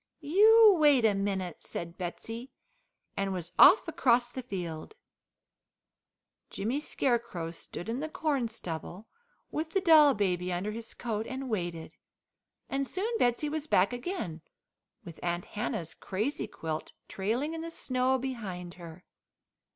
[0.23, 2.49] "You wait a minute," said Betsey,
[3.15, 4.95] and was off across the field.
[6.49, 9.05] Jimmy Scarecrow stood in the corn stubble,
[9.51, 11.91] with the doll baby under his coat and waited,
[12.67, 14.41] and soon Betsey was back again
[15.05, 19.05] with Aunt Hannah's crazy quilt trailing in the snow behind her.